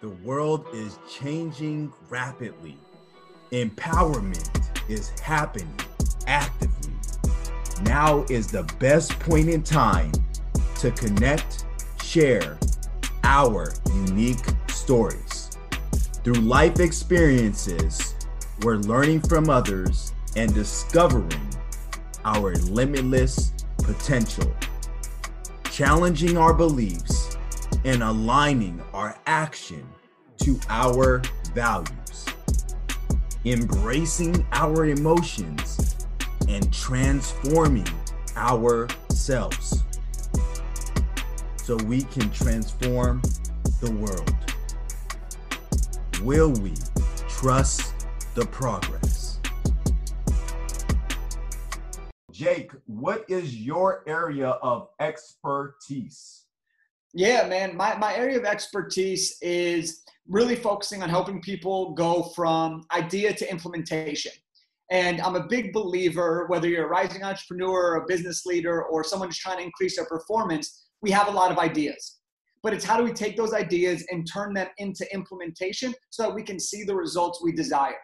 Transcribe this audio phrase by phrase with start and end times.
[0.00, 2.76] The world is changing rapidly.
[3.50, 4.50] Empowerment
[4.90, 5.74] is happening
[6.26, 6.92] actively.
[7.82, 10.12] Now is the best point in time
[10.80, 11.64] to connect,
[12.02, 12.58] share
[13.24, 15.56] our unique stories.
[16.22, 18.16] Through life experiences,
[18.62, 21.40] we're learning from others and discovering
[22.26, 24.52] our limitless potential,
[25.70, 27.25] challenging our beliefs,
[27.84, 29.86] and aligning our action
[30.38, 31.22] to our
[31.54, 32.26] values,
[33.44, 36.06] embracing our emotions,
[36.48, 37.88] and transforming
[38.36, 39.82] ourselves
[41.56, 43.20] so we can transform
[43.80, 44.36] the world.
[46.22, 46.72] Will we
[47.28, 47.92] trust
[48.34, 49.38] the progress?
[52.30, 56.45] Jake, what is your area of expertise?
[57.16, 57.74] Yeah, man.
[57.78, 63.50] My, my area of expertise is really focusing on helping people go from idea to
[63.50, 64.32] implementation.
[64.90, 69.28] And I'm a big believer, whether you're a rising entrepreneur, a business leader, or someone
[69.28, 72.18] who's trying to increase their performance, we have a lot of ideas.
[72.62, 76.34] But it's how do we take those ideas and turn them into implementation so that
[76.34, 77.96] we can see the results we desire?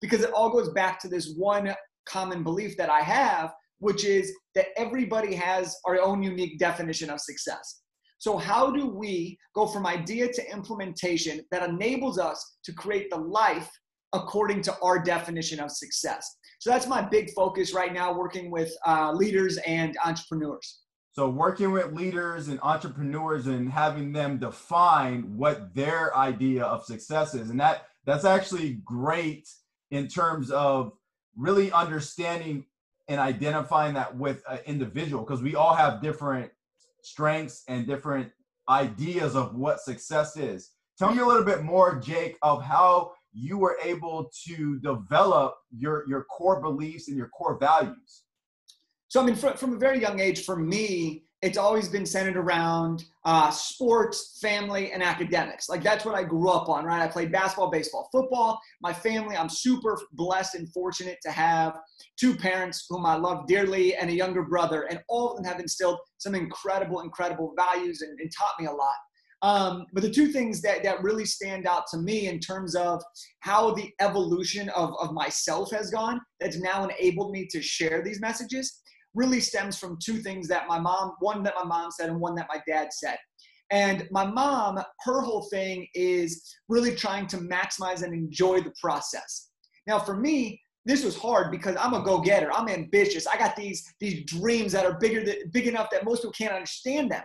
[0.00, 1.74] Because it all goes back to this one
[2.06, 7.20] common belief that I have, which is that everybody has our own unique definition of
[7.20, 7.80] success.
[8.20, 13.16] So, how do we go from idea to implementation that enables us to create the
[13.16, 13.70] life
[14.12, 16.36] according to our definition of success?
[16.58, 20.80] So, that's my big focus right now, working with uh, leaders and entrepreneurs.
[21.12, 27.34] So, working with leaders and entrepreneurs and having them define what their idea of success
[27.34, 27.48] is.
[27.48, 29.48] And that that's actually great
[29.90, 30.92] in terms of
[31.38, 32.66] really understanding
[33.08, 36.50] and identifying that with an individual because we all have different
[37.02, 38.30] strengths and different
[38.68, 40.70] ideas of what success is.
[40.98, 46.04] Tell me a little bit more, Jake, of how you were able to develop your
[46.08, 48.24] your core beliefs and your core values.
[49.08, 52.36] So, I mean, from, from a very young age, for me, it's always been centered
[52.36, 55.70] around uh, sports, family, and academics.
[55.70, 57.00] Like that's what I grew up on, right?
[57.00, 58.60] I played basketball, baseball, football.
[58.82, 61.78] My family, I'm super blessed and fortunate to have
[62.18, 65.60] two parents whom I love dearly and a younger brother, and all of them have
[65.60, 68.94] instilled some incredible, incredible values and, and taught me a lot.
[69.42, 73.02] Um, but the two things that, that really stand out to me in terms of
[73.40, 78.20] how the evolution of, of myself has gone, that's now enabled me to share these
[78.20, 78.82] messages,
[79.14, 82.34] really stems from two things that my mom, one that my mom said and one
[82.36, 83.18] that my dad said.
[83.72, 89.50] And my mom, her whole thing is really trying to maximize and enjoy the process.
[89.86, 92.52] Now, for me, this was hard because I'm a go-getter.
[92.52, 93.26] I'm ambitious.
[93.26, 96.54] I got these these dreams that are bigger than, big enough that most people can't
[96.54, 97.22] understand them.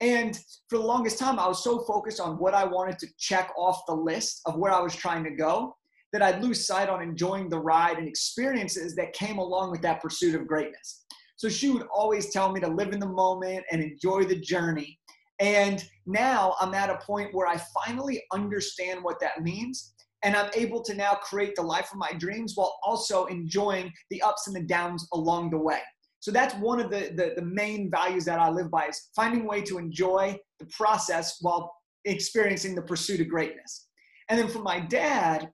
[0.00, 0.36] And
[0.68, 3.82] for the longest time, I was so focused on what I wanted to check off
[3.86, 5.76] the list of where I was trying to go
[6.12, 10.02] that I'd lose sight on enjoying the ride and experiences that came along with that
[10.02, 11.04] pursuit of greatness.
[11.42, 14.96] So she would always tell me to live in the moment and enjoy the journey.
[15.40, 19.92] And now I'm at a point where I finally understand what that means.
[20.22, 24.22] And I'm able to now create the life of my dreams while also enjoying the
[24.22, 25.80] ups and the downs along the way.
[26.20, 29.40] So that's one of the, the, the main values that I live by is finding
[29.40, 33.88] a way to enjoy the process while experiencing the pursuit of greatness.
[34.28, 35.50] And then from my dad,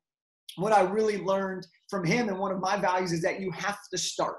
[0.56, 3.78] what I really learned from him and one of my values is that you have
[3.90, 4.36] to start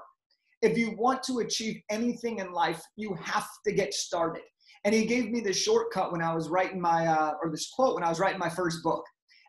[0.62, 4.42] if you want to achieve anything in life, you have to get started.
[4.84, 7.94] And he gave me the shortcut when I was writing my, uh, or this quote
[7.94, 9.04] when I was writing my first book.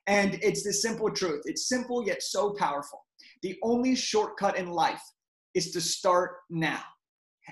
[0.07, 1.43] And it's the simple truth.
[1.45, 2.99] It's simple yet so powerful.
[3.43, 5.01] The only shortcut in life
[5.53, 6.81] is to start now.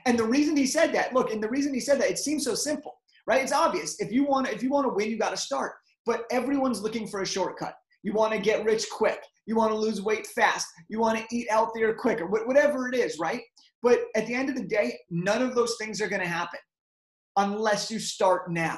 [0.06, 2.44] And the reason he said that, look, and the reason he said that, it seems
[2.44, 2.94] so simple,
[3.28, 3.42] right?
[3.42, 4.00] It's obvious.
[4.00, 5.74] If you want if you want to win, you got to start.
[6.06, 7.74] But everyone's looking for a shortcut.
[8.04, 9.20] You want to get rich quick.
[9.50, 10.68] You want to lose weight fast.
[10.90, 13.42] You want to eat healthier quicker, whatever it is, right?
[13.82, 16.60] But at the end of the day, none of those things are going to happen
[17.36, 18.78] unless you start now.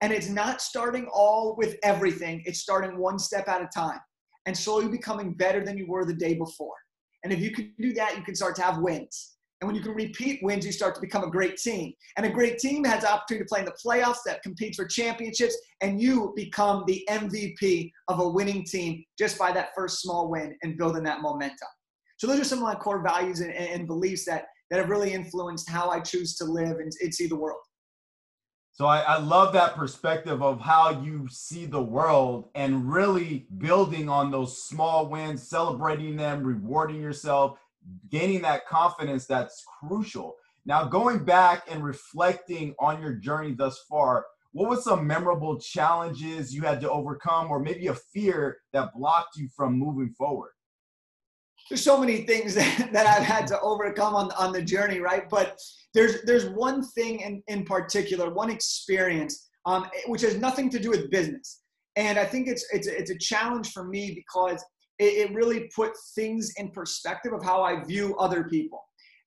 [0.00, 3.98] And it's not starting all with everything, it's starting one step at a time
[4.46, 6.76] and slowly becoming better than you were the day before.
[7.24, 9.32] And if you can do that, you can start to have wins.
[9.62, 11.92] And when you can repeat wins, you start to become a great team.
[12.16, 14.84] And a great team has the opportunity to play in the playoffs that competes for
[14.86, 20.28] championships, and you become the MVP of a winning team just by that first small
[20.28, 21.68] win and building that momentum.
[22.16, 25.12] So those are some of my core values and, and beliefs that, that have really
[25.12, 27.60] influenced how I choose to live and, and see the world.
[28.74, 34.08] So I, I, love that perspective of how you see the world and really building
[34.08, 37.58] on those small wins, celebrating them, rewarding yourself,
[38.10, 40.36] gaining that confidence that's crucial.
[40.64, 46.54] Now, going back and reflecting on your journey thus far, what were some memorable challenges
[46.54, 50.50] you had to overcome, or maybe a fear that blocked you from moving forward?
[51.68, 55.28] There's so many things that, that I've had to overcome on, on the journey, right?
[55.28, 55.58] But
[55.94, 60.90] there's there's one thing in, in particular, one experience, um, which has nothing to do
[60.90, 61.62] with business.
[61.96, 64.62] And I think it's it's it's a challenge for me because
[64.98, 68.82] it, it really put things in perspective of how I view other people.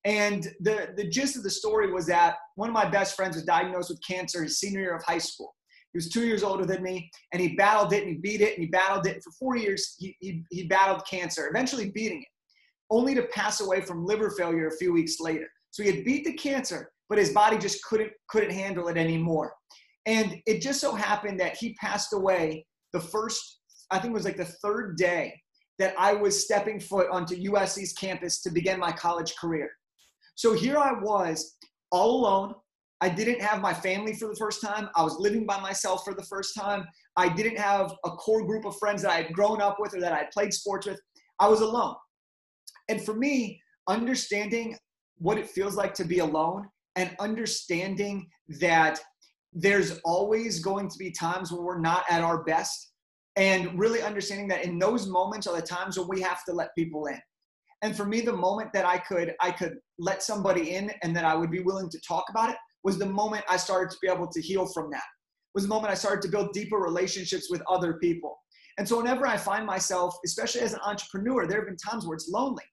[0.05, 3.43] And the, the gist of the story was that one of my best friends was
[3.43, 5.55] diagnosed with cancer his senior year of high school.
[5.93, 8.53] He was two years older than me, and he battled it and he beat it
[8.53, 9.23] and he battled it.
[9.23, 12.27] For four years, he, he, he battled cancer, eventually beating it,
[12.91, 15.47] only to pass away from liver failure a few weeks later.
[15.71, 19.53] So he had beat the cancer, but his body just couldn't couldn't handle it anymore.
[20.05, 23.59] And it just so happened that he passed away the first,
[23.89, 25.33] I think it was like the third day
[25.79, 29.69] that I was stepping foot onto USC's campus to begin my college career.
[30.35, 31.57] So here I was,
[31.91, 32.55] all alone.
[33.01, 34.89] I didn't have my family for the first time.
[34.95, 36.85] I was living by myself for the first time.
[37.17, 39.99] I didn't have a core group of friends that I had grown up with or
[39.99, 40.99] that I had played sports with.
[41.39, 41.95] I was alone.
[42.89, 44.77] And for me, understanding
[45.17, 48.27] what it feels like to be alone and understanding
[48.59, 48.99] that
[49.53, 52.91] there's always going to be times when we're not at our best
[53.35, 56.75] and really understanding that in those moments are the times when we have to let
[56.75, 57.19] people in.
[57.81, 61.25] And for me the moment that i could i could let somebody in and that
[61.25, 64.07] i would be willing to talk about it was the moment i started to be
[64.07, 65.03] able to heal from that.
[65.53, 68.37] Was the moment i started to build deeper relationships with other people.
[68.77, 72.15] And so whenever i find myself especially as an entrepreneur there have been times where
[72.15, 72.63] it's lonely.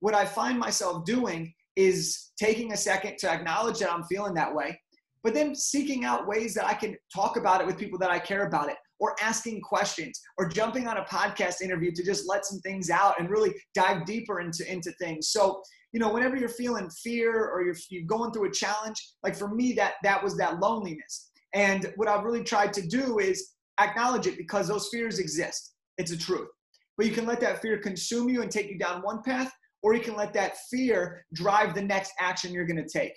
[0.00, 4.52] What i find myself doing is taking a second to acknowledge that i'm feeling that
[4.52, 4.78] way
[5.22, 8.18] but then seeking out ways that i can talk about it with people that i
[8.18, 12.44] care about it or asking questions or jumping on a podcast interview to just let
[12.44, 15.28] some things out and really dive deeper into, into things.
[15.28, 15.62] So,
[15.92, 19.48] you know, whenever you're feeling fear or you're, you're going through a challenge, like for
[19.48, 21.30] me, that, that was that loneliness.
[21.54, 25.74] And what I've really tried to do is acknowledge it because those fears exist.
[25.96, 26.48] It's a truth.
[26.96, 29.52] But you can let that fear consume you and take you down one path,
[29.82, 33.12] or you can let that fear drive the next action you're going to take.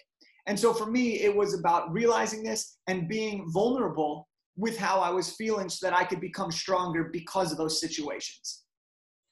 [0.47, 4.27] And so for me, it was about realizing this and being vulnerable
[4.57, 8.63] with how I was feeling so that I could become stronger because of those situations.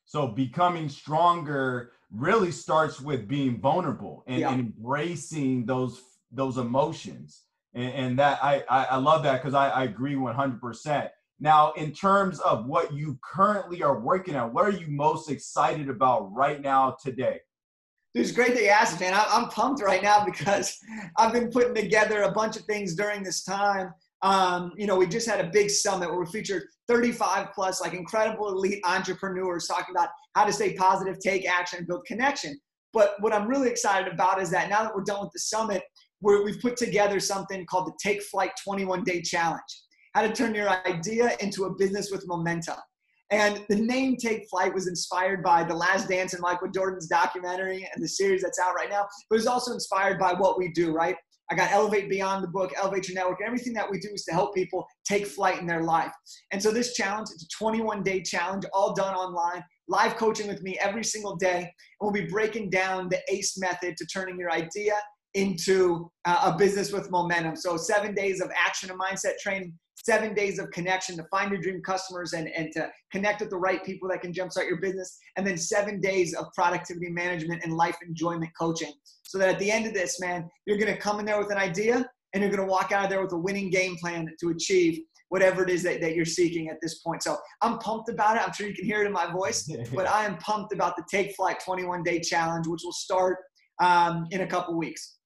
[0.05, 4.51] So becoming stronger really starts with being vulnerable and, yeah.
[4.51, 6.01] and embracing those
[6.31, 7.43] those emotions.
[7.73, 11.09] And, and that I, I, I love that because I, I agree 100%.
[11.39, 15.89] Now, in terms of what you currently are working on, what are you most excited
[15.89, 17.39] about right now today?
[18.13, 19.13] It's great that you asked, man.
[19.15, 20.77] I'm pumped right now because
[21.17, 25.07] I've been putting together a bunch of things during this time um, you know, we
[25.07, 29.95] just had a big summit where we featured 35 plus like incredible elite entrepreneurs talking
[29.95, 32.59] about how to stay positive, take action, build connection.
[32.91, 35.83] But what I'm really excited about is that now that we're done with the summit,
[36.21, 39.61] we have put together something called the Take Flight 21 Day Challenge.
[40.15, 42.77] How to turn your idea into a business with momentum.
[43.31, 47.87] And the name Take Flight was inspired by The Last Dance and Michael Jordan's documentary
[47.93, 50.91] and the series that's out right now, but it's also inspired by what we do,
[50.91, 51.15] right?
[51.51, 53.39] I got Elevate Beyond the book, Elevate Your Network.
[53.45, 56.11] Everything that we do is to help people take flight in their life.
[56.51, 60.61] And so this challenge, it's a 21 day challenge, all done online, live coaching with
[60.61, 61.61] me every single day.
[61.61, 61.69] And
[62.01, 64.93] we'll be breaking down the ACE method to turning your idea
[65.33, 67.55] into uh, a business with momentum.
[67.55, 71.61] So seven days of action and mindset training, seven days of connection to find your
[71.61, 75.17] dream customers and, and to connect with the right people that can jumpstart your business.
[75.37, 78.93] And then seven days of productivity management and life enjoyment coaching.
[79.23, 81.51] So that at the end of this, man, you're going to come in there with
[81.51, 84.27] an idea and you're going to walk out of there with a winning game plan
[84.39, 87.23] to achieve whatever it is that, that you're seeking at this point.
[87.23, 88.43] So I'm pumped about it.
[88.43, 91.03] I'm sure you can hear it in my voice, but I am pumped about the
[91.09, 93.37] Take Flight 21 Day Challenge, which will start
[93.79, 95.18] um, in a couple weeks.